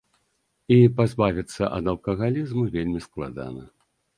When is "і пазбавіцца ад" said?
0.75-1.91